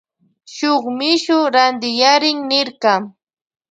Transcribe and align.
Shuk 0.55 0.83
mishu 0.97 1.37
rantiyarin 1.53 2.37
nirka. 2.49 2.93